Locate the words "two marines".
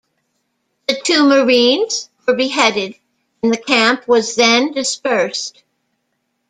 0.99-2.09